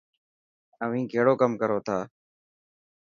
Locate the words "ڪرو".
1.61-1.77